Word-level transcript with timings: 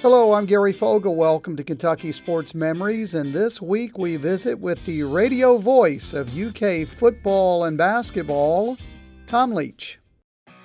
Hello, 0.00 0.32
I'm 0.32 0.46
Gary 0.46 0.72
Fogle. 0.72 1.16
Welcome 1.16 1.56
to 1.56 1.64
Kentucky 1.64 2.12
Sports 2.12 2.54
Memories. 2.54 3.14
And 3.14 3.34
this 3.34 3.60
week 3.60 3.98
we 3.98 4.14
visit 4.14 4.56
with 4.56 4.84
the 4.86 5.02
radio 5.02 5.58
voice 5.58 6.12
of 6.12 6.38
UK 6.38 6.86
football 6.86 7.64
and 7.64 7.76
basketball, 7.76 8.76
Tom 9.26 9.50
Leach. 9.50 9.98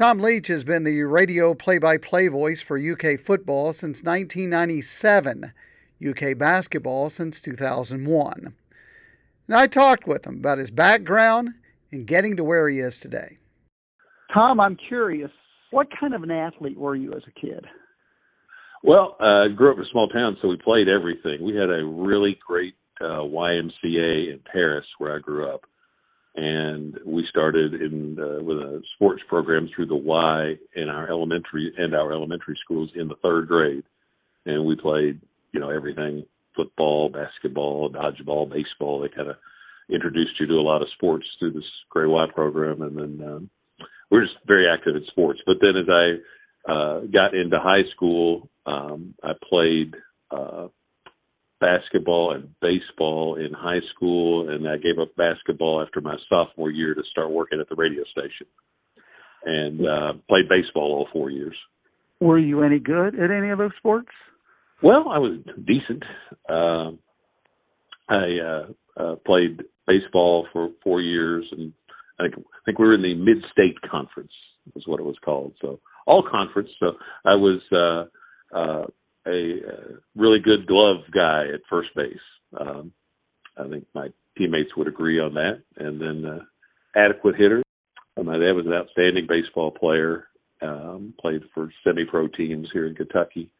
Tom 0.00 0.18
Leach 0.18 0.46
has 0.46 0.64
been 0.64 0.84
the 0.84 1.02
radio 1.02 1.52
play 1.52 1.76
by 1.76 1.98
play 1.98 2.26
voice 2.26 2.62
for 2.62 2.78
UK 2.78 3.20
football 3.20 3.74
since 3.74 4.02
1997, 4.02 5.52
UK 6.02 6.38
basketball 6.38 7.10
since 7.10 7.38
2001. 7.38 8.54
And 9.46 9.54
I 9.54 9.66
talked 9.66 10.06
with 10.06 10.26
him 10.26 10.38
about 10.38 10.56
his 10.56 10.70
background 10.70 11.50
and 11.92 12.06
getting 12.06 12.34
to 12.38 12.44
where 12.44 12.66
he 12.70 12.78
is 12.78 12.98
today. 12.98 13.36
Tom, 14.32 14.58
I'm 14.58 14.78
curious, 14.88 15.30
what 15.70 15.88
kind 16.00 16.14
of 16.14 16.22
an 16.22 16.30
athlete 16.30 16.78
were 16.78 16.96
you 16.96 17.12
as 17.12 17.22
a 17.28 17.38
kid? 17.38 17.66
Well, 18.82 19.18
I 19.20 19.44
uh, 19.44 19.48
grew 19.48 19.70
up 19.70 19.76
in 19.76 19.82
a 19.82 19.90
small 19.92 20.08
town, 20.08 20.38
so 20.40 20.48
we 20.48 20.56
played 20.56 20.88
everything. 20.88 21.44
We 21.44 21.56
had 21.56 21.68
a 21.68 21.84
really 21.84 22.38
great 22.46 22.72
uh, 23.02 23.20
YMCA 23.28 24.32
in 24.32 24.40
Paris 24.50 24.86
where 24.96 25.14
I 25.14 25.18
grew 25.18 25.46
up 25.46 25.60
and 26.34 26.98
we 27.04 27.26
started 27.28 27.74
in 27.74 28.16
uh, 28.18 28.42
with 28.42 28.58
a 28.58 28.82
sports 28.94 29.22
program 29.28 29.68
through 29.74 29.86
the 29.86 29.96
Y 29.96 30.54
in 30.76 30.88
our 30.88 31.08
elementary 31.08 31.72
and 31.76 31.94
our 31.94 32.12
elementary 32.12 32.58
schools 32.62 32.90
in 32.94 33.08
the 33.08 33.16
third 33.22 33.48
grade, 33.48 33.84
and 34.46 34.64
we 34.64 34.76
played 34.76 35.20
you 35.52 35.60
know 35.60 35.70
everything 35.70 36.24
football, 36.56 37.08
basketball, 37.08 37.90
dodgeball, 37.90 38.50
baseball. 38.50 39.00
They 39.00 39.08
kind 39.08 39.30
of 39.30 39.36
introduced 39.92 40.38
you 40.38 40.46
to 40.46 40.54
a 40.54 40.62
lot 40.62 40.82
of 40.82 40.88
sports 40.94 41.26
through 41.38 41.52
this 41.52 41.64
Gra-Y 41.90 42.26
program, 42.34 42.82
and 42.82 42.96
then 42.96 43.28
um, 43.28 43.50
we're 44.10 44.22
just 44.22 44.36
very 44.46 44.66
active 44.68 44.96
in 44.96 45.04
sports. 45.08 45.40
But 45.46 45.56
then 45.60 45.76
as 45.76 45.88
I 45.88 46.72
uh, 46.72 47.00
got 47.12 47.34
into 47.34 47.58
high 47.58 47.88
school, 47.94 48.48
um, 48.66 49.14
I 49.22 49.32
played 49.48 49.94
uh, 50.30 50.68
basketball 51.60 52.32
and 52.32 52.48
baseball 52.60 53.36
in 53.36 53.52
high 53.52 53.80
school, 53.94 54.48
and 54.48 54.66
I 54.66 54.76
gave 54.76 54.98
up 55.00 55.14
basketball 55.16 55.82
after 55.86 56.00
my 56.00 56.16
sophomore 56.28 56.70
year 56.70 56.94
to 56.94 57.02
start 57.10 57.30
working 57.30 57.60
at 57.60 57.68
the 57.68 57.74
radio 57.76 58.02
station, 58.04 58.46
and 59.44 59.80
uh, 59.86 60.12
played 60.28 60.48
baseball 60.48 60.92
all 60.92 61.08
four 61.12 61.30
years. 61.30 61.54
Were 62.20 62.38
you 62.38 62.62
any 62.62 62.78
good 62.78 63.14
at 63.18 63.30
any 63.30 63.50
of 63.50 63.58
those 63.58 63.72
sports? 63.78 64.08
Well, 64.82 65.08
I 65.10 65.18
was 65.18 65.38
decent. 65.66 66.02
Uh, 66.48 66.92
I 68.08 68.38
uh, 68.44 68.66
uh, 68.96 69.16
played 69.26 69.62
baseball 69.86 70.46
for 70.52 70.70
four 70.82 71.00
years, 71.00 71.44
and 71.52 71.72
I 72.18 72.24
think, 72.24 72.34
I 72.38 72.58
think 72.64 72.78
we 72.78 72.86
were 72.86 72.94
in 72.94 73.02
the 73.02 73.14
Mid-State 73.14 73.80
Conference, 73.90 74.32
was 74.74 74.84
what 74.86 75.00
it 75.00 75.04
was 75.04 75.16
called. 75.24 75.54
So 75.60 75.80
all 76.06 76.26
conference. 76.28 76.70
So 76.78 76.92
I 77.24 77.34
was 77.34 77.60
uh, 77.72 78.56
uh, 78.56 78.86
a, 79.30 80.00
really 80.16 80.38
good 80.38 80.66
glove 80.66 80.98
guy 81.12 81.44
at 81.52 81.60
first 81.68 81.90
base. 81.94 82.16
Um, 82.58 82.92
I 83.56 83.68
think 83.68 83.86
my 83.94 84.08
teammates 84.36 84.76
would 84.76 84.88
agree 84.88 85.20
on 85.20 85.34
that. 85.34 85.62
And 85.76 86.00
then 86.00 86.24
uh, 86.24 86.40
adequate 86.96 87.36
hitter. 87.36 87.62
My 88.16 88.36
dad 88.36 88.52
was 88.52 88.66
an 88.66 88.72
outstanding 88.72 89.26
baseball 89.28 89.70
player. 89.70 90.26
Um, 90.62 91.14
played 91.18 91.40
for 91.54 91.70
semi-pro 91.84 92.28
teams 92.28 92.68
here 92.72 92.86
in 92.86 92.94
Kentucky. 92.94 93.50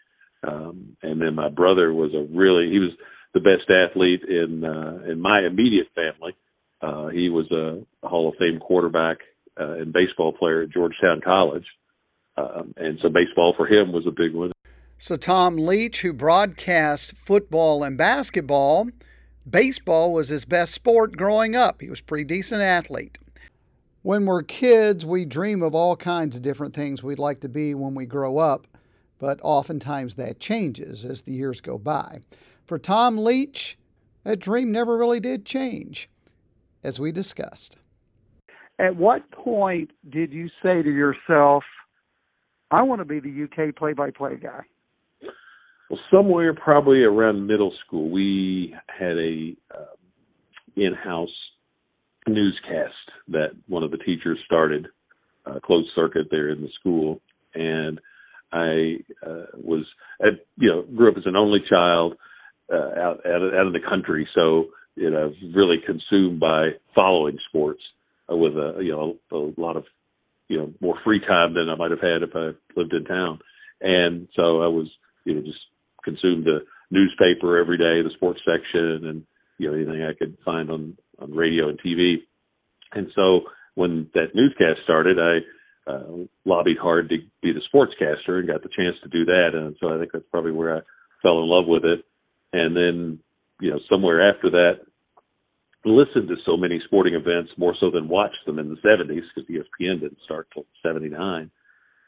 Um, 0.47 0.97
and 1.03 1.21
then 1.21 1.35
my 1.35 1.49
brother 1.49 1.95
was 1.95 2.13
a 2.15 2.27
really 2.37 2.71
he 2.71 2.79
was 2.79 2.91
the 3.33 3.41
best 3.41 3.71
athlete 3.71 4.23
in 4.29 4.65
uh, 4.65 5.11
in 5.11 5.21
my 5.21 5.41
immediate 5.47 5.89
family. 5.95 6.35
Uh, 6.83 7.09
he 7.09 7.29
was 7.29 7.51
a 7.51 8.07
Hall 8.07 8.29
of 8.29 8.35
Fame 8.39 8.59
quarterback 8.59 9.19
uh, 9.59 9.75
and 9.75 9.93
baseball 9.93 10.33
player 10.33 10.63
at 10.63 10.71
Georgetown 10.71 11.21
College. 11.23 11.67
Um, 12.37 12.75
and 12.77 12.99
so 13.03 13.09
baseball 13.09 13.55
for 13.57 13.67
him 13.67 13.93
was 13.93 14.07
a 14.07 14.11
big 14.11 14.35
one. 14.35 14.53
So, 15.03 15.17
Tom 15.17 15.57
Leach, 15.57 16.03
who 16.03 16.13
broadcast 16.13 17.17
football 17.17 17.83
and 17.83 17.97
basketball, 17.97 18.91
baseball 19.49 20.13
was 20.13 20.29
his 20.29 20.45
best 20.45 20.75
sport 20.75 21.17
growing 21.17 21.57
up. 21.57 21.81
He 21.81 21.89
was 21.89 22.01
a 22.01 22.05
pretty 22.05 22.25
decent 22.25 22.61
athlete. 22.61 23.17
When 24.03 24.27
we're 24.27 24.43
kids, 24.43 25.07
we 25.07 25.25
dream 25.25 25.63
of 25.63 25.75
all 25.75 25.97
kinds 25.97 26.37
of 26.37 26.43
different 26.43 26.75
things 26.75 27.03
we'd 27.03 27.19
like 27.19 27.41
to 27.41 27.49
be 27.49 27.75
when 27.75 27.95
we 27.95 28.05
grow 28.05 28.37
up, 28.37 28.67
but 29.19 29.41
oftentimes 29.43 30.17
that 30.17 30.39
changes 30.39 31.07
as 31.07 31.23
the 31.23 31.33
years 31.33 31.63
go 31.63 31.79
by. 31.79 32.19
For 32.67 32.79
Tom 32.79 33.17
Leach, 33.17 33.79
that 34.25 34.39
dream 34.39 34.71
never 34.71 34.99
really 34.99 35.19
did 35.19 35.47
change, 35.47 36.11
as 36.85 37.01
we 37.01 37.11
discussed. 37.11 37.79
At 38.79 38.97
what 38.97 39.31
point 39.31 39.93
did 40.11 40.31
you 40.31 40.51
say 40.63 40.83
to 40.83 40.91
yourself, 40.91 41.65
I 42.71 42.83
want 42.83 43.01
to 43.01 43.07
be 43.07 43.19
the 43.19 43.45
UK 43.45 43.75
play 43.75 43.95
by 43.95 44.11
play 44.11 44.37
guy? 44.37 44.65
Somewhere 46.11 46.55
probably 46.55 47.03
around 47.03 47.47
middle 47.47 47.73
school, 47.87 48.11
we 48.11 48.75
had 48.89 49.17
a 49.17 49.55
um, 49.77 49.97
in-house 50.77 51.29
newscast 52.27 52.95
that 53.29 53.51
one 53.69 53.83
of 53.83 53.91
the 53.91 53.99
teachers 53.99 54.39
started, 54.45 54.89
uh, 55.47 55.61
closed 55.61 55.89
circuit 55.95 56.27
there 56.31 56.49
in 56.49 56.63
the 56.63 56.69
school, 56.79 57.21
and 57.55 58.01
I 58.53 58.97
uh, 59.25 59.47
was, 59.55 59.87
at, 60.21 60.45
you 60.57 60.69
know, 60.69 60.83
grew 60.97 61.11
up 61.11 61.17
as 61.17 61.27
an 61.27 61.37
only 61.37 61.61
child 61.69 62.15
uh, 62.73 62.77
out, 62.77 63.27
out 63.27 63.55
out 63.55 63.67
in 63.67 63.73
the 63.73 63.89
country, 63.89 64.29
so 64.35 64.67
you 64.97 65.11
know, 65.11 65.33
really 65.55 65.77
consumed 65.85 66.41
by 66.41 66.71
following 66.95 67.39
sports 67.49 67.81
uh, 68.31 68.37
with 68.37 68.53
a 68.55 68.81
you 68.83 68.93
know 68.93 69.17
a 69.33 69.61
lot 69.61 69.77
of 69.77 69.85
you 70.49 70.59
know 70.59 70.73
more 70.81 70.97
free 71.05 71.21
time 71.21 71.55
than 71.55 71.69
I 71.69 71.77
might 71.77 71.91
have 71.91 72.01
had 72.01 72.23
if 72.23 72.31
I 72.35 72.51
lived 72.79 72.93
in 72.93 73.05
town, 73.05 73.41
and 73.81 74.29
so 74.37 74.63
I 74.63 74.69
was 74.69 74.89
you 75.25 75.35
know 75.35 75.41
just 75.41 75.59
consumed 76.05 76.45
the 76.45 76.61
newspaper 76.91 77.59
every 77.59 77.79
day, 77.79 78.03
the 78.03 78.15
sports 78.15 78.41
section, 78.45 79.07
and 79.07 79.25
you 79.59 79.69
know 79.69 79.77
anything 79.77 80.03
I 80.03 80.15
could 80.19 80.37
find 80.45 80.71
on 80.71 80.97
on 81.19 81.33
radio 81.33 81.69
and 81.69 81.81
TV. 81.81 82.17
And 82.93 83.09
so 83.15 83.43
when 83.75 84.09
that 84.15 84.35
newscast 84.35 84.81
started, 84.85 85.19
I 85.19 85.91
uh, 85.91 86.27
lobbied 86.45 86.79
hard 86.79 87.09
to 87.09 87.19
be 87.43 87.53
the 87.53 87.61
sportscaster 87.73 88.39
and 88.39 88.49
got 88.49 88.63
the 88.63 88.69
chance 88.77 88.97
to 89.03 89.09
do 89.09 89.25
that. 89.27 89.51
And 89.55 89.77
so 89.81 89.95
I 89.95 89.99
think 89.99 90.13
that's 90.13 90.25
probably 90.31 90.53
where 90.53 90.77
I 90.77 90.81
fell 91.23 91.43
in 91.43 91.49
love 91.49 91.67
with 91.67 91.85
it. 91.85 92.05
And 92.53 92.77
then 92.77 93.19
you 93.61 93.71
know 93.71 93.81
somewhere 93.89 94.29
after 94.29 94.51
that, 94.51 94.81
listened 95.85 96.29
to 96.29 96.37
so 96.45 96.57
many 96.57 96.81
sporting 96.85 97.15
events 97.15 97.53
more 97.57 97.75
so 97.81 97.91
than 97.91 98.09
watched 98.09 98.45
them 98.47 98.59
in 98.59 98.69
the 98.69 98.77
70s 98.77 99.23
because 99.35 99.49
ESPN 99.49 100.01
didn't 100.01 100.19
start 100.25 100.49
till 100.53 100.67
79, 100.83 101.51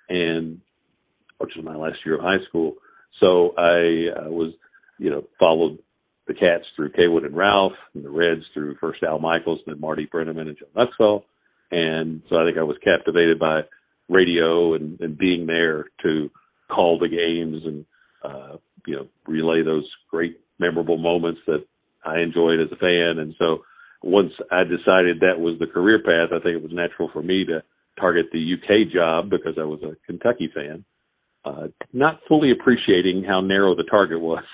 and 0.08 0.60
which 1.38 1.52
was 1.56 1.64
my 1.64 1.76
last 1.76 1.98
year 2.04 2.16
of 2.16 2.22
high 2.22 2.44
school. 2.48 2.74
So 3.20 3.54
I 3.56 4.26
uh, 4.26 4.30
was, 4.30 4.52
you 4.98 5.10
know, 5.10 5.24
followed 5.38 5.78
the 6.26 6.34
Cats 6.34 6.64
through 6.76 6.92
Cawood 6.92 7.24
and 7.24 7.36
Ralph, 7.36 7.72
and 7.94 8.04
the 8.04 8.10
Reds 8.10 8.42
through 8.54 8.76
first 8.80 9.02
Al 9.02 9.18
Michaels, 9.18 9.60
then 9.66 9.80
Marty 9.80 10.06
Brennaman 10.06 10.48
and 10.48 10.56
Joe 10.56 10.66
Nuxhall. 10.76 11.24
And 11.70 12.22
so 12.28 12.36
I 12.36 12.44
think 12.44 12.58
I 12.58 12.62
was 12.62 12.76
captivated 12.84 13.38
by 13.38 13.62
radio 14.08 14.74
and, 14.74 15.00
and 15.00 15.18
being 15.18 15.46
there 15.46 15.86
to 16.02 16.30
call 16.70 16.98
the 16.98 17.08
games 17.08 17.62
and, 17.64 17.84
uh, 18.24 18.56
you 18.86 18.96
know, 18.96 19.06
relay 19.26 19.62
those 19.62 19.88
great 20.10 20.40
memorable 20.58 20.98
moments 20.98 21.40
that 21.46 21.64
I 22.04 22.20
enjoyed 22.20 22.60
as 22.60 22.70
a 22.72 22.76
fan. 22.76 23.18
And 23.18 23.34
so 23.38 23.62
once 24.02 24.32
I 24.50 24.64
decided 24.64 25.20
that 25.20 25.40
was 25.40 25.58
the 25.58 25.66
career 25.66 25.98
path, 25.98 26.30
I 26.30 26.42
think 26.42 26.56
it 26.56 26.62
was 26.62 26.72
natural 26.72 27.10
for 27.12 27.22
me 27.22 27.44
to 27.46 27.62
target 27.98 28.26
the 28.32 28.54
UK 28.54 28.92
job 28.92 29.30
because 29.30 29.54
I 29.58 29.64
was 29.64 29.80
a 29.82 29.96
Kentucky 30.06 30.50
fan 30.54 30.84
uh, 31.44 31.68
not 31.92 32.20
fully 32.28 32.52
appreciating 32.52 33.24
how 33.24 33.40
narrow 33.40 33.74
the 33.74 33.84
target 33.84 34.20
was. 34.20 34.44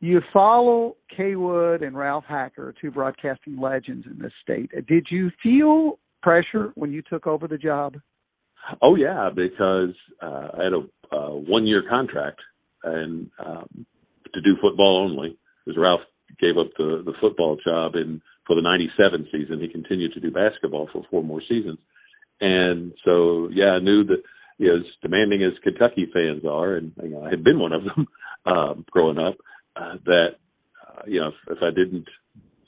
You 0.00 0.20
follow 0.32 0.96
Cawood 1.16 1.82
and 1.82 1.96
Ralph 1.96 2.24
Hacker, 2.26 2.74
two 2.80 2.90
broadcasting 2.90 3.58
legends 3.60 4.06
in 4.06 4.18
this 4.18 4.32
state. 4.42 4.70
Did 4.86 5.06
you 5.10 5.30
feel 5.42 5.98
pressure 6.22 6.72
when 6.74 6.90
you 6.90 7.02
took 7.02 7.26
over 7.26 7.46
the 7.46 7.58
job? 7.58 7.96
Oh 8.80 8.94
yeah, 8.94 9.30
because 9.34 9.94
uh, 10.22 10.48
I 10.58 10.64
had 10.64 10.72
a 10.72 11.14
uh, 11.14 11.30
one-year 11.30 11.84
contract 11.88 12.40
and 12.84 13.30
um, 13.44 13.86
to 14.32 14.40
do 14.40 14.56
football 14.60 15.06
only. 15.08 15.36
Because 15.64 15.78
Ralph 15.78 16.00
gave 16.40 16.56
up 16.56 16.70
the 16.78 17.02
the 17.04 17.12
football 17.20 17.58
job 17.62 17.94
and 17.94 18.22
for 18.46 18.56
the 18.56 18.62
'97 18.62 19.28
season, 19.30 19.60
he 19.60 19.68
continued 19.68 20.12
to 20.14 20.20
do 20.20 20.30
basketball 20.30 20.88
for 20.92 21.04
four 21.10 21.22
more 21.22 21.42
seasons. 21.46 21.78
And 22.40 22.92
so, 23.04 23.48
yeah, 23.52 23.72
I 23.72 23.80
knew 23.80 24.04
that 24.04 24.22
as 24.68 24.84
demanding 25.02 25.42
as 25.42 25.58
Kentucky 25.62 26.06
fans 26.12 26.44
are, 26.48 26.76
and 26.76 26.92
you 27.02 27.10
know, 27.10 27.24
I 27.24 27.30
had 27.30 27.44
been 27.44 27.58
one 27.58 27.72
of 27.72 27.82
them 27.84 28.06
um, 28.46 28.84
growing 28.90 29.18
up, 29.18 29.36
uh, 29.76 29.94
that 30.04 30.28
uh, 30.86 31.02
you 31.06 31.20
know, 31.20 31.28
if, 31.28 31.56
if 31.56 31.62
I 31.62 31.70
didn't 31.70 32.06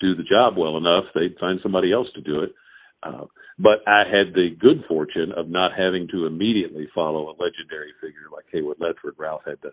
do 0.01 0.15
the 0.17 0.25
job 0.25 0.57
well 0.57 0.77
enough, 0.77 1.05
they'd 1.15 1.39
find 1.39 1.61
somebody 1.63 1.93
else 1.93 2.09
to 2.15 2.21
do 2.21 2.41
it. 2.41 2.55
Uh, 3.03 3.27
but 3.59 3.87
I 3.87 4.03
had 4.05 4.35
the 4.35 4.51
good 4.59 4.85
fortune 4.89 5.33
of 5.37 5.49
not 5.49 5.73
having 5.77 6.09
to 6.13 6.27
immediately 6.27 6.89
follow 6.95 7.29
a 7.29 7.39
legendary 7.43 7.93
figure 8.01 8.31
like 8.33 8.45
Cawood 8.53 8.79
Ledford. 8.79 9.19
Ralph 9.19 9.43
had 9.47 9.61
to 9.63 9.71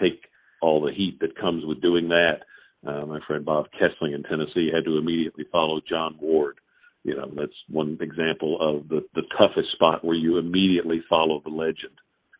take 0.00 0.20
all 0.60 0.80
the 0.80 0.92
heat 0.92 1.18
that 1.20 1.38
comes 1.38 1.64
with 1.64 1.80
doing 1.80 2.08
that. 2.08 2.40
Uh, 2.86 3.04
my 3.06 3.20
friend 3.26 3.44
Bob 3.44 3.66
Kesling 3.80 4.14
in 4.14 4.22
Tennessee 4.22 4.70
had 4.72 4.84
to 4.84 4.98
immediately 4.98 5.44
follow 5.52 5.80
John 5.86 6.16
Ward. 6.20 6.58
You 7.02 7.16
know, 7.16 7.30
that's 7.34 7.52
one 7.68 7.96
example 8.00 8.58
of 8.60 8.88
the 8.88 9.00
the 9.14 9.22
toughest 9.38 9.72
spot 9.72 10.04
where 10.04 10.16
you 10.16 10.38
immediately 10.38 11.02
follow 11.08 11.40
the 11.42 11.50
legend. 11.50 11.96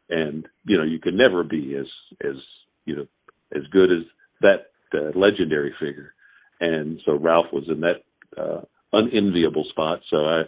And 0.08 0.46
you 0.66 0.76
know, 0.76 0.84
you 0.84 0.98
can 0.98 1.16
never 1.16 1.42
be 1.44 1.76
as 1.76 1.86
as 2.22 2.36
you 2.84 2.96
know 2.96 3.06
as 3.54 3.62
good 3.72 3.90
as 3.90 4.04
that 4.42 4.70
uh, 4.94 5.18
legendary 5.18 5.72
figure. 5.80 6.12
And 6.60 7.00
so 7.06 7.16
Ralph 7.16 7.46
was 7.52 7.64
in 7.68 7.80
that 7.80 8.02
uh, 8.36 8.60
unenviable 8.92 9.64
spot. 9.70 10.00
So 10.10 10.16
I 10.18 10.42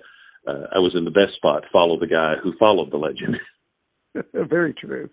uh, 0.47 0.67
I 0.75 0.79
was 0.79 0.93
in 0.97 1.05
the 1.05 1.11
best 1.11 1.37
spot, 1.37 1.65
follow 1.73 1.99
the 1.99 2.07
guy 2.07 2.35
who 2.43 2.53
followed 2.59 2.91
the 2.91 2.97
legend. 2.97 3.37
Very 4.51 4.75
true. 4.75 5.09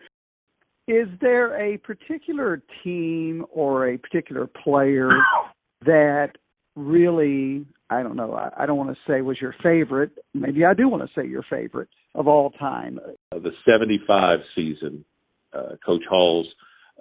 Is 0.87 1.07
there 1.21 1.55
a 1.55 1.77
particular 1.77 2.63
team 2.83 3.45
or 3.51 3.89
a 3.89 3.97
particular 3.97 4.47
player 4.47 5.09
that 5.85 6.31
really, 6.79 7.65
I 7.89 8.03
don't 8.03 8.15
know, 8.15 8.33
I, 8.33 8.63
I 8.63 8.65
don't 8.65 8.77
want 8.77 8.89
to 8.91 9.11
say 9.11 9.21
was 9.21 9.39
your 9.41 9.55
favorite. 9.61 10.11
Maybe 10.33 10.65
I 10.65 10.73
do 10.73 10.87
want 10.87 11.03
to 11.03 11.09
say 11.19 11.27
your 11.27 11.43
favorite 11.49 11.89
of 12.15 12.27
all 12.27 12.51
time. 12.51 12.99
Uh, 13.31 13.39
the 13.39 13.51
75 13.65 14.39
season, 14.55 15.05
uh, 15.53 15.75
Coach 15.85 16.03
Hall's 16.09 16.47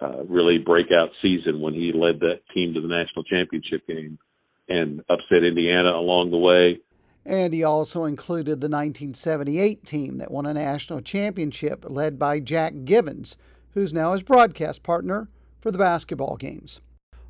uh, 0.00 0.24
really 0.28 0.58
breakout 0.58 1.10
season 1.22 1.60
when 1.60 1.74
he 1.74 1.92
led 1.94 2.20
that 2.20 2.40
team 2.54 2.74
to 2.74 2.80
the 2.80 2.88
national 2.88 3.24
championship 3.24 3.86
game 3.86 4.18
and 4.68 5.00
upset 5.08 5.44
Indiana 5.44 5.90
along 5.90 6.30
the 6.30 6.36
way. 6.36 6.80
And 7.24 7.52
he 7.52 7.62
also 7.62 8.04
included 8.04 8.60
the 8.60 8.68
1978 8.68 9.84
team 9.84 10.18
that 10.18 10.30
won 10.30 10.46
a 10.46 10.54
national 10.54 11.02
championship 11.02 11.84
led 11.88 12.18
by 12.18 12.40
Jack 12.40 12.72
Givens, 12.84 13.36
who's 13.72 13.92
now 13.92 14.12
his 14.12 14.22
broadcast 14.22 14.82
partner 14.82 15.28
for 15.60 15.70
the 15.70 15.78
basketball 15.78 16.36
games. 16.36 16.80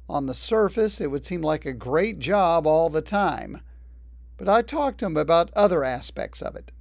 On 0.09 0.25
the 0.25 0.35
surface, 0.35 1.01
it 1.01 1.11
would 1.11 1.27
seem 1.27 1.43
like 1.43 1.67
a 1.67 1.73
great 1.73 2.19
job 2.19 2.67
all 2.67 2.89
the 2.89 3.03
time, 3.03 3.61
but 4.39 4.49
I 4.49 4.63
talked 4.63 4.99
to 5.01 5.07
him 5.07 5.19
about 5.19 5.51
other 5.55 5.85
aspects 5.85 6.41
of 6.41 6.57
it. 6.57 6.73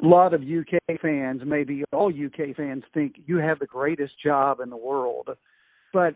A 0.00 0.06
lot 0.06 0.32
of 0.32 0.42
UK 0.42 1.00
fans, 1.00 1.42
maybe 1.44 1.82
all 1.92 2.12
UK 2.12 2.54
fans, 2.56 2.84
think 2.94 3.16
you 3.26 3.38
have 3.38 3.58
the 3.58 3.66
greatest 3.66 4.12
job 4.22 4.60
in 4.60 4.70
the 4.70 4.76
world. 4.76 5.30
But 5.92 6.14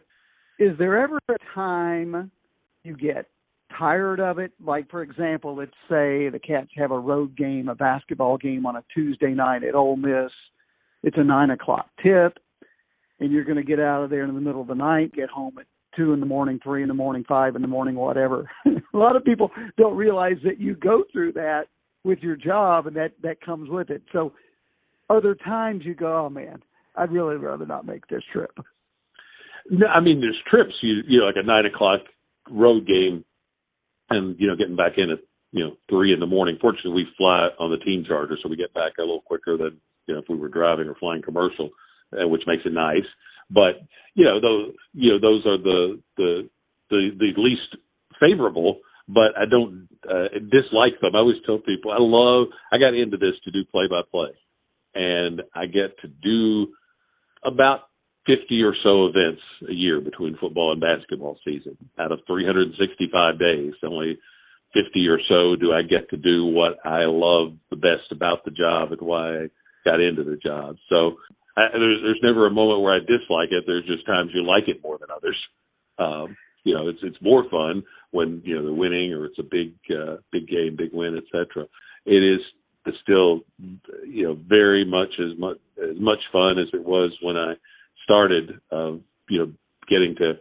is 0.60 0.78
there 0.78 1.02
ever 1.02 1.18
a 1.28 1.36
time 1.52 2.30
you 2.84 2.96
get 2.96 3.26
tired 3.76 4.20
of 4.20 4.38
it? 4.38 4.52
Like, 4.64 4.88
for 4.88 5.02
example, 5.02 5.56
let's 5.56 5.72
say 5.88 6.28
the 6.28 6.38
Cats 6.40 6.70
have 6.76 6.92
a 6.92 6.98
road 6.98 7.36
game, 7.36 7.68
a 7.68 7.74
basketball 7.74 8.36
game 8.36 8.64
on 8.64 8.76
a 8.76 8.84
Tuesday 8.94 9.34
night 9.34 9.64
at 9.64 9.74
Ole 9.74 9.96
Miss. 9.96 10.30
It's 11.02 11.18
a 11.18 11.24
nine 11.24 11.50
o'clock 11.50 11.88
tip, 12.00 12.38
and 13.18 13.32
you're 13.32 13.42
going 13.42 13.56
to 13.56 13.64
get 13.64 13.80
out 13.80 14.04
of 14.04 14.10
there 14.10 14.22
in 14.22 14.32
the 14.32 14.40
middle 14.40 14.60
of 14.60 14.68
the 14.68 14.76
night, 14.76 15.12
get 15.12 15.28
home 15.28 15.58
at 15.58 15.66
two 15.96 16.12
in 16.12 16.20
the 16.20 16.26
morning, 16.26 16.60
three 16.62 16.82
in 16.82 16.88
the 16.88 16.94
morning, 16.94 17.24
five 17.28 17.56
in 17.56 17.62
the 17.62 17.68
morning, 17.68 17.94
whatever. 17.94 18.50
a 18.66 18.96
lot 18.96 19.16
of 19.16 19.24
people 19.24 19.50
don't 19.76 19.96
realize 19.96 20.36
that 20.44 20.60
you 20.60 20.74
go 20.74 21.04
through 21.12 21.32
that 21.32 21.64
with 22.04 22.18
your 22.20 22.36
job, 22.36 22.86
and 22.86 22.96
that 22.96 23.12
that 23.22 23.40
comes 23.40 23.70
with 23.70 23.90
it. 23.90 24.02
So, 24.12 24.32
are 25.08 25.20
there 25.20 25.34
times 25.34 25.82
you 25.84 25.94
go, 25.94 26.26
"Oh 26.26 26.30
man, 26.30 26.62
I'd 26.96 27.12
really 27.12 27.36
rather 27.36 27.66
not 27.66 27.86
make 27.86 28.06
this 28.08 28.22
trip"? 28.32 28.56
No, 29.70 29.86
I 29.86 30.00
mean, 30.00 30.20
there's 30.20 30.40
trips. 30.50 30.74
You 30.82 31.02
you 31.06 31.20
know, 31.20 31.26
like 31.26 31.36
a 31.36 31.46
nine 31.46 31.66
o'clock 31.66 32.00
road 32.50 32.86
game 32.86 33.24
and 34.10 34.36
you 34.38 34.46
know 34.46 34.56
getting 34.56 34.76
back 34.76 34.92
in 34.96 35.10
at 35.10 35.18
you 35.52 35.64
know 35.64 35.76
three 35.88 36.12
in 36.12 36.20
the 36.20 36.26
morning. 36.26 36.58
Fortunately, 36.60 36.92
we 36.92 37.06
fly 37.16 37.48
on 37.58 37.70
the 37.70 37.78
team 37.78 38.04
charter, 38.06 38.36
so 38.42 38.48
we 38.48 38.56
get 38.56 38.74
back 38.74 38.92
a 38.98 39.02
little 39.02 39.22
quicker 39.22 39.56
than 39.56 39.80
you 40.06 40.14
know 40.14 40.20
if 40.20 40.26
we 40.28 40.36
were 40.36 40.48
driving 40.48 40.88
or 40.88 40.94
flying 40.94 41.22
commercial, 41.22 41.70
uh, 42.12 42.28
which 42.28 42.42
makes 42.46 42.62
it 42.64 42.72
nice. 42.72 43.06
But 43.52 43.82
you 44.14 44.24
know 44.24 44.40
those 44.40 44.72
you 44.94 45.12
know 45.12 45.20
those 45.20 45.46
are 45.46 45.58
the 45.58 46.00
the 46.16 46.48
the, 46.90 47.10
the 47.18 47.32
least 47.36 47.76
favorable. 48.20 48.80
But 49.08 49.36
I 49.36 49.46
don't 49.50 49.88
uh, 50.08 50.38
dislike 50.50 51.00
them. 51.00 51.14
I 51.14 51.18
always 51.18 51.42
tell 51.44 51.58
people 51.58 51.90
I 51.90 51.98
love. 51.98 52.48
I 52.72 52.78
got 52.78 52.94
into 52.94 53.16
this 53.16 53.34
to 53.44 53.50
do 53.50 53.64
play 53.70 53.84
by 53.90 54.00
play, 54.10 54.30
and 54.94 55.42
I 55.54 55.66
get 55.66 55.98
to 56.02 56.08
do 56.08 56.72
about 57.44 57.80
50 58.26 58.62
or 58.62 58.74
so 58.82 59.06
events 59.06 59.42
a 59.68 59.72
year 59.72 60.00
between 60.00 60.36
football 60.40 60.72
and 60.72 60.80
basketball 60.80 61.38
season. 61.44 61.76
Out 61.98 62.12
of 62.12 62.20
365 62.26 63.38
days, 63.38 63.72
only 63.82 64.18
50 64.74 65.08
or 65.08 65.18
so 65.28 65.56
do 65.56 65.72
I 65.72 65.82
get 65.82 66.08
to 66.10 66.16
do 66.16 66.46
what 66.46 66.78
I 66.84 67.04
love 67.04 67.54
the 67.70 67.76
best 67.76 68.12
about 68.12 68.44
the 68.44 68.52
job 68.52 68.92
and 68.92 69.00
why 69.00 69.42
I 69.42 69.48
got 69.84 70.00
into 70.00 70.22
the 70.22 70.36
job. 70.36 70.76
So 70.88 71.16
I, 71.56 71.68
there's 71.72 72.00
there's 72.02 72.20
never 72.22 72.46
a 72.46 72.50
moment 72.50 72.82
where 72.82 72.94
I 72.94 73.00
dislike 73.00 73.50
it. 73.50 73.64
There's 73.66 73.86
just 73.86 74.06
times 74.06 74.30
you 74.34 74.44
like 74.44 74.68
it 74.68 74.82
more 74.82 74.98
than 74.98 75.08
others. 75.14 75.36
Um, 75.98 76.36
you 76.64 76.74
know, 76.74 76.88
it's 76.88 77.00
it's 77.02 77.20
more 77.20 77.44
fun 77.50 77.82
when 78.10 78.42
you 78.44 78.56
know 78.56 78.62
they're 78.62 78.72
winning 78.72 79.12
or 79.12 79.26
it's 79.26 79.38
a 79.38 79.42
big 79.42 79.74
uh, 79.90 80.16
big 80.30 80.48
game, 80.48 80.76
big 80.76 80.92
win, 80.92 81.18
etc. 81.18 81.66
It 82.06 82.22
is 82.22 82.40
still 83.02 83.40
you 84.06 84.24
know 84.24 84.38
very 84.46 84.84
much 84.84 85.10
as 85.20 85.38
much 85.38 85.58
as 85.82 85.98
much 85.98 86.18
fun 86.32 86.58
as 86.58 86.68
it 86.72 86.84
was 86.84 87.16
when 87.22 87.36
I 87.36 87.54
started 88.04 88.60
of 88.70 89.00
you 89.28 89.38
know 89.38 89.52
getting 89.88 90.14
to 90.18 90.34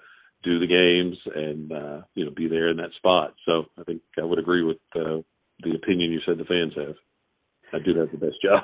do 0.43 0.59
the 0.59 0.67
games 0.67 1.17
and 1.35 1.71
uh, 1.71 2.01
you 2.15 2.25
know 2.25 2.31
be 2.31 2.47
there 2.47 2.69
in 2.69 2.77
that 2.77 2.93
spot. 2.97 3.33
So 3.45 3.65
I 3.77 3.83
think 3.83 4.01
I 4.19 4.23
would 4.23 4.39
agree 4.39 4.63
with 4.63 4.77
uh, 4.95 5.21
the 5.63 5.75
opinion 5.75 6.11
you 6.11 6.21
said 6.25 6.37
the 6.37 6.45
fans 6.45 6.73
have. 6.75 6.95
I 7.73 7.83
do 7.83 7.97
have 7.99 8.11
the 8.11 8.17
best 8.17 8.41
job. 8.43 8.63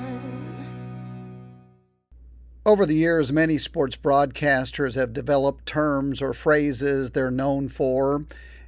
Over 2.63 2.85
the 2.85 2.95
years, 2.95 3.31
many 3.31 3.57
sports 3.57 3.95
broadcasters 3.95 4.93
have 4.93 5.13
developed 5.13 5.65
terms 5.65 6.21
or 6.21 6.31
phrases 6.31 7.11
they're 7.11 7.31
known 7.31 7.69
for, 7.69 8.25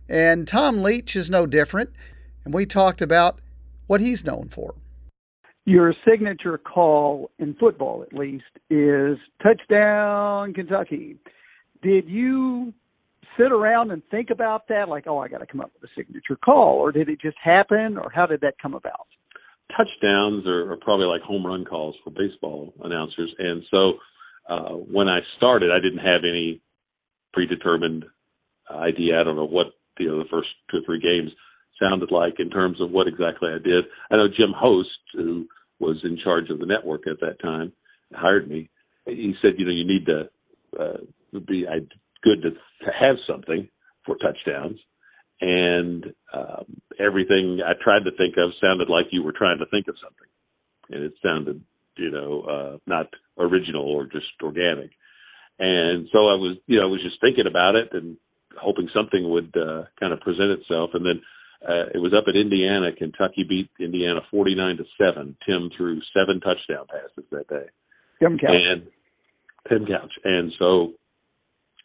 and 0.09 0.47
Tom 0.47 0.81
Leach 0.81 1.15
is 1.15 1.29
no 1.29 1.45
different. 1.45 1.91
And 2.43 2.55
we 2.55 2.65
talked 2.65 3.03
about 3.03 3.39
what 3.85 4.01
he's 4.01 4.25
known 4.25 4.49
for. 4.49 4.73
Your 5.65 5.93
signature 6.09 6.57
call 6.57 7.29
in 7.37 7.53
football, 7.53 8.01
at 8.01 8.17
least, 8.17 8.45
is 8.71 9.19
touchdown 9.43 10.55
Kentucky. 10.55 11.17
Did 11.83 12.09
you 12.09 12.73
sit 13.37 13.51
around 13.51 13.91
and 13.91 14.01
think 14.09 14.31
about 14.31 14.67
that, 14.69 14.89
like, 14.89 15.05
oh, 15.05 15.19
I 15.19 15.27
got 15.27 15.37
to 15.37 15.45
come 15.45 15.61
up 15.61 15.71
with 15.79 15.87
a 15.87 15.93
signature 15.95 16.37
call, 16.43 16.79
or 16.79 16.91
did 16.91 17.09
it 17.09 17.21
just 17.21 17.37
happen, 17.41 17.99
or 17.99 18.11
how 18.13 18.25
did 18.25 18.41
that 18.41 18.55
come 18.59 18.73
about? 18.73 19.05
Touchdowns 19.71 20.45
are, 20.47 20.71
are 20.71 20.77
probably 20.77 21.05
like 21.05 21.21
home 21.21 21.45
run 21.45 21.65
calls 21.65 21.95
for 22.03 22.11
baseball 22.11 22.73
announcers. 22.83 23.33
And 23.39 23.63
so 23.71 23.93
uh, 24.49 24.73
when 24.73 25.07
I 25.07 25.19
started, 25.37 25.71
I 25.71 25.79
didn't 25.79 26.05
have 26.05 26.21
any 26.23 26.61
predetermined 27.33 28.05
idea. 28.69 29.19
I 29.19 29.23
don't 29.23 29.35
know 29.35 29.47
what 29.47 29.67
you 29.99 30.07
know 30.07 30.19
the 30.19 30.29
first 30.29 30.49
two 30.71 30.77
or 30.77 30.81
three 30.85 30.99
games 30.99 31.31
sounded 31.81 32.11
like 32.11 32.35
in 32.39 32.49
terms 32.49 32.79
of 32.81 32.91
what 32.91 33.07
exactly 33.07 33.49
I 33.49 33.57
did. 33.63 33.85
I 34.11 34.17
know 34.17 34.27
Jim 34.27 34.53
Host, 34.55 34.89
who 35.13 35.47
was 35.79 35.97
in 36.03 36.17
charge 36.23 36.49
of 36.49 36.59
the 36.59 36.65
network 36.65 37.07
at 37.07 37.19
that 37.21 37.41
time, 37.41 37.73
hired 38.13 38.47
me. 38.47 38.69
He 39.05 39.33
said, 39.41 39.53
you 39.57 39.65
know, 39.65 39.71
you 39.71 39.85
need 39.85 40.05
to 40.05 40.29
uh, 40.79 41.39
be 41.47 41.65
I, 41.67 41.79
good 42.23 42.41
to, 42.43 42.51
to 42.51 42.91
have 42.97 43.17
something 43.27 43.67
for 44.05 44.15
touchdowns 44.17 44.79
and 45.43 46.05
um, 46.33 46.81
everything 46.97 47.59
I 47.59 47.73
tried 47.83 48.05
to 48.05 48.15
think 48.15 48.35
of 48.37 48.51
sounded 48.61 48.87
like 48.89 49.07
you 49.11 49.23
were 49.23 49.33
trying 49.33 49.59
to 49.59 49.65
think 49.65 49.89
of 49.89 49.95
something, 50.01 50.31
and 50.89 51.03
it 51.03 51.13
sounded, 51.21 51.61
you 51.97 52.09
know, 52.09 52.41
uh, 52.47 52.77
not 52.87 53.07
original 53.37 53.83
or 53.83 54.05
just 54.05 54.31
organic. 54.41 54.91
And 55.59 56.07
so 56.13 56.31
I 56.31 56.39
was, 56.39 56.57
you 56.65 56.79
know, 56.79 56.87
I 56.87 56.89
was 56.89 57.03
just 57.03 57.19
thinking 57.19 57.45
about 57.45 57.75
it 57.75 57.89
and 57.91 58.15
hoping 58.57 58.87
something 58.95 59.29
would 59.29 59.53
uh, 59.57 59.83
kind 59.99 60.13
of 60.13 60.21
present 60.21 60.51
itself. 60.51 60.91
And 60.93 61.05
then 61.05 61.21
uh, 61.61 61.91
it 61.93 61.99
was 61.99 62.13
up 62.15 62.25
at 62.27 62.39
Indiana. 62.39 62.95
Kentucky 62.95 63.43
beat 63.47 63.69
Indiana 63.79 64.21
49 64.31 64.77
to 64.77 64.85
seven. 64.97 65.35
Tim 65.45 65.69
threw 65.75 65.99
seven 66.15 66.39
touchdown 66.39 66.87
passes 66.87 67.27
that 67.31 67.47
day. 67.49 67.67
Tim 68.19 68.39
Couch. 68.39 68.49
And 68.49 68.87
Tim 69.67 69.85
Couch. 69.85 70.11
And 70.23 70.53
so, 70.57 70.93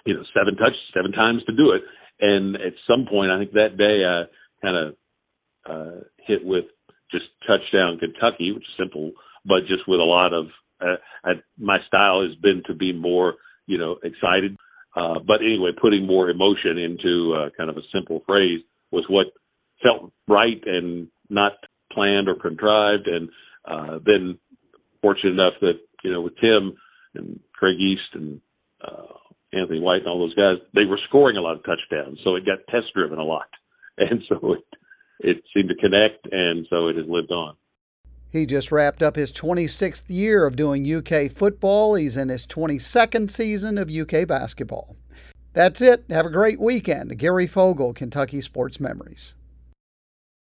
you 0.07 0.15
know, 0.15 0.23
seven 0.33 0.57
touches, 0.57 0.79
seven 0.95 1.11
times 1.13 1.43
to 1.47 1.53
do 1.55 1.73
it. 1.73 1.83
And 2.21 2.57
at 2.57 2.75
some 2.87 3.07
point, 3.09 3.31
I 3.31 3.39
think 3.39 3.53
that 3.53 3.77
day 3.77 4.05
I 4.05 4.25
kind 4.63 4.77
of 4.77 4.95
uh, 5.69 6.01
hit 6.27 6.45
with 6.45 6.65
just 7.11 7.27
touchdown 7.47 7.99
Kentucky, 7.99 8.53
which 8.53 8.63
is 8.63 8.79
simple, 8.79 9.13
but 9.45 9.61
just 9.69 9.89
with 9.89 10.01
a 10.01 10.05
lot 10.05 10.33
of, 10.33 10.47
uh, 10.81 10.97
I, 11.25 11.33
my 11.59 11.79
style 11.87 12.23
has 12.23 12.37
been 12.41 12.63
to 12.67 12.75
be 12.75 12.93
more, 12.93 13.35
you 13.67 13.79
know, 13.79 13.97
excited. 14.03 14.57
Uh, 14.97 15.21
but 15.27 15.41
anyway, 15.41 15.71
putting 15.81 16.07
more 16.07 16.29
emotion 16.29 16.79
into 16.79 17.35
uh, 17.35 17.51
kind 17.57 17.71
of 17.71 17.77
a 17.77 17.87
simple 17.93 18.23
phrase 18.27 18.61
was 18.91 19.05
what 19.09 19.27
felt 19.83 20.13
right 20.27 20.63
and 20.67 21.09
not 21.31 21.53
planned 21.93 22.29
or 22.29 22.35
contrived. 22.35 23.07
And 23.07 23.29
uh, 23.65 23.99
then 24.05 24.39
fortunate 25.03 25.33
enough 25.33 25.55
that 25.61 25.79
you 26.03 26.13
know 26.13 26.23
with 26.23 26.35
Tim 26.41 26.75
and 27.15 27.41
Craig 27.53 27.77
Yeast 27.79 28.15
and 28.15 28.41
uh, 28.83 29.15
Anthony 29.53 29.81
White 29.81 30.01
and 30.01 30.09
all 30.09 30.19
those 30.19 30.35
guys, 30.35 30.57
they 30.75 30.85
were 30.85 31.01
scoring 31.09 31.37
a 31.37 31.41
lot 31.41 31.57
of 31.57 31.65
touchdowns, 31.65 32.19
so 32.23 32.37
it 32.37 32.45
got 32.45 32.59
test 32.69 32.93
driven 32.95 33.19
a 33.19 33.25
lot, 33.25 33.49
and 33.99 34.23
so 34.29 34.55
it 34.55 34.65
it 35.21 35.43
seemed 35.53 35.69
to 35.69 35.75
connect, 35.75 36.29
and 36.31 36.67
so 36.71 36.89
it 36.89 36.97
has 36.97 37.07
lived 37.09 37.33
on. 37.33 37.57
He 38.31 38.45
just 38.45 38.71
wrapped 38.71 39.03
up 39.03 39.17
his 39.17 39.33
26th 39.33 40.05
year 40.09 40.47
of 40.47 40.55
doing 40.55 40.87
UK 40.87 41.31
football. 41.31 41.95
He's 41.95 42.17
in 42.17 42.29
his 42.29 42.47
22nd 42.47 43.31
season 43.31 43.79
of 43.79 43.91
UK 43.91 44.29
basketball. 44.29 44.97
That's 45.55 45.81
it. 45.81 46.05
Have 46.11 46.27
a 46.27 46.31
great 46.31 46.61
weekend. 46.61 47.19
Gary 47.19 47.47
Fogle, 47.47 47.95
Kentucky 47.95 48.43
Sports 48.43 48.79
Memories. 48.79 49.35